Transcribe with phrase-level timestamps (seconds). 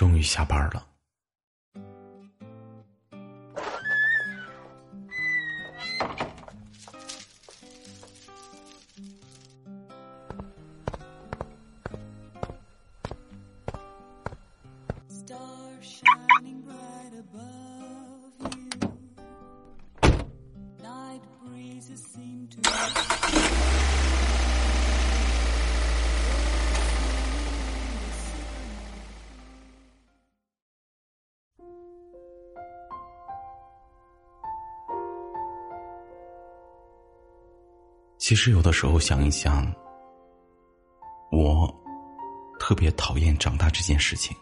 [0.00, 0.89] 终于下班了。
[38.30, 39.66] 其实有的时候想一想，
[41.32, 41.68] 我
[42.60, 44.36] 特别讨厌长大这件事情。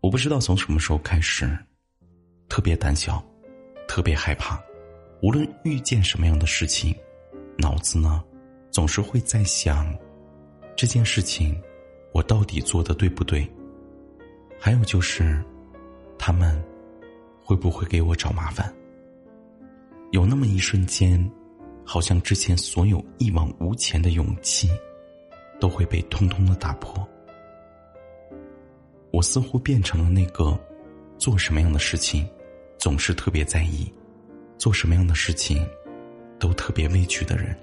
[0.00, 1.48] 我不知道从什么时候开始，
[2.46, 3.24] 特别胆小，
[3.88, 4.62] 特别害怕。
[5.22, 6.94] 无论遇见什么样的事情，
[7.56, 8.22] 脑子呢
[8.70, 9.90] 总是会在想
[10.76, 11.58] 这件事情
[12.12, 13.50] 我到底做的对不对？
[14.60, 15.42] 还有就是
[16.18, 16.62] 他们
[17.42, 18.70] 会不会给我找麻烦？
[20.10, 21.18] 有那么一瞬间。
[21.90, 24.68] 好像之前所有一往无前的勇气，
[25.58, 27.08] 都会被通通的打破。
[29.10, 30.54] 我似乎变成了那个
[31.16, 32.28] 做什么样的事情
[32.76, 33.90] 总是特别在意，
[34.58, 35.66] 做什么样的事情
[36.38, 37.56] 都特别畏惧的人。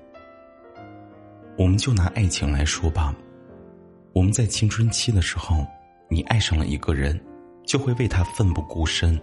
[1.56, 3.16] 我们就拿爱情来说吧，
[4.12, 5.64] 我们在青春期的时候，
[6.10, 7.24] 你爱上了一个人，
[7.64, 9.22] 就会为他奋不顾身，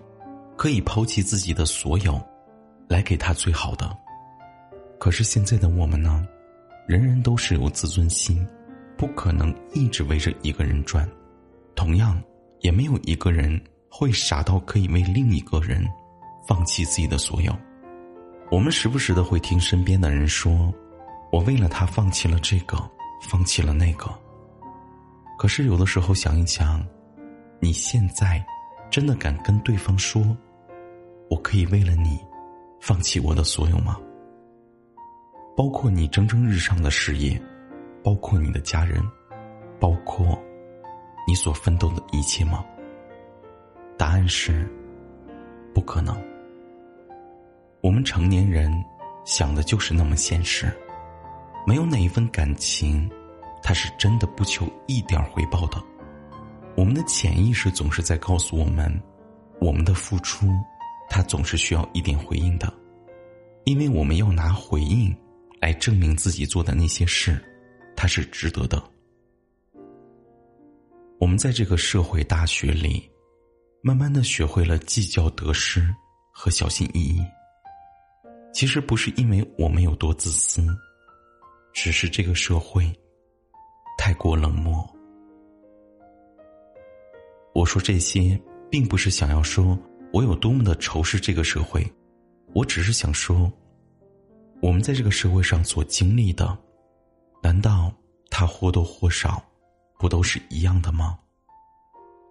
[0.57, 2.23] 可以抛弃自己的所有，
[2.87, 3.99] 来给他最好的。
[5.03, 6.25] 可是现在的我们呢，
[6.87, 8.47] 人人都是有自尊心，
[8.97, 11.11] 不可能一直围着一个人转，
[11.75, 12.23] 同样
[12.61, 13.61] 也没有一个人
[13.91, 15.85] 会傻到可以为另一个人
[16.47, 17.53] 放弃自己的所有。
[18.49, 20.73] 我们时不时的会听身边的人说
[21.33, 22.79] ：“我为了他放弃了这个，
[23.29, 24.09] 放弃了那个。”
[25.37, 26.81] 可是有的时候想一想，
[27.59, 28.41] 你现在
[28.89, 30.25] 真的敢跟对方说
[31.29, 32.21] ：“我可以为了你
[32.81, 33.99] 放弃我的所有吗？”
[35.55, 37.41] 包括你蒸蒸日上的事业，
[38.03, 39.03] 包括你的家人，
[39.79, 40.41] 包括
[41.29, 42.65] 你所奋斗的一切吗？
[43.99, 44.67] 答案是
[45.75, 46.17] 不可能。
[47.83, 48.73] 我们成年人
[49.25, 50.73] 想的就是那么现实，
[51.67, 53.09] 没有哪一份感情，
[53.63, 55.77] 它是真的不求一点回报的。
[56.77, 58.91] 我们的潜意识总是在告诉我们，
[59.61, 60.49] 我们的付出，
[61.11, 62.73] 它总是需要一点回应的，
[63.65, 65.15] 因为我们要拿回应。
[65.63, 67.41] 来证明自己做的那些事，
[67.95, 68.83] 他是值得的。
[71.21, 73.09] 我们在这个社会大学里，
[73.81, 75.89] 慢慢的学会了计较得失
[76.33, 77.25] 和小心翼翼。
[78.53, 80.67] 其实不是因为我们有多自私，
[81.73, 82.93] 只是这个社会
[83.97, 84.85] 太过冷漠。
[87.55, 88.37] 我说这些，
[88.69, 89.79] 并不是想要说
[90.13, 91.89] 我有多么的仇视这个社会，
[92.53, 93.49] 我只是想说。
[94.63, 96.57] 我们在这个社会上所经历的，
[97.43, 97.93] 难道
[98.31, 99.43] 他或多或少
[99.99, 101.19] 不都是一样的吗？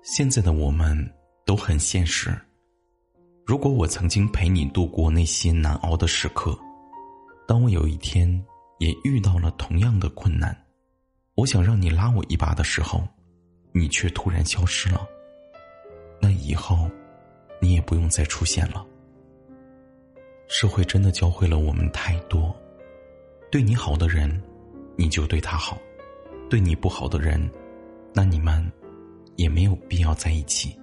[0.01, 0.97] 现在的我们
[1.45, 2.33] 都很现实。
[3.45, 6.57] 如果我曾经陪你度过那些难熬的时刻，
[7.45, 8.41] 当我有一天
[8.79, 10.57] 也遇到了同样的困难，
[11.35, 13.05] 我想让你拉我一把的时候，
[13.73, 15.05] 你却突然消失了，
[16.21, 16.89] 那以后
[17.61, 18.87] 你也不用再出现了。
[20.51, 22.53] 社会真的教会了我们太多，
[23.49, 24.29] 对你好的人，
[24.97, 25.77] 你就对他好；
[26.49, 27.49] 对你不好的人，
[28.13, 28.69] 那你们
[29.37, 30.77] 也没有必要在一起。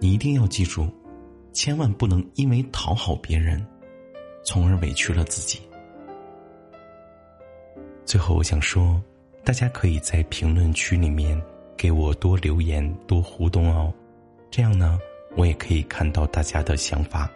[0.00, 0.88] 你一定要记住，
[1.52, 3.64] 千万不能因为讨好别人，
[4.42, 5.60] 从而委屈了自己。
[8.06, 8.98] 最后，我想说，
[9.44, 11.38] 大家可以在评论区里面
[11.76, 13.92] 给我多留言、多互动哦，
[14.50, 14.98] 这样呢，
[15.36, 17.30] 我也可以看到大家的想法。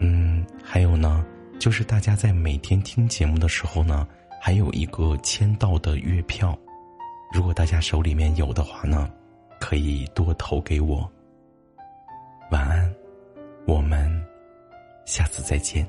[0.00, 1.24] 嗯，还有呢，
[1.58, 4.08] 就是大家在每天听节目的时候呢，
[4.40, 6.58] 还有一个签到的月票，
[7.32, 9.10] 如果大家手里面有的话呢，
[9.60, 11.08] 可以多投给我。
[12.50, 12.92] 晚安，
[13.66, 14.10] 我们
[15.04, 15.86] 下次再见。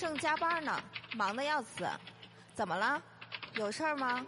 [0.00, 0.82] 正加班呢，
[1.14, 1.86] 忙得要死，
[2.54, 3.02] 怎么了？
[3.56, 4.24] 有事儿吗？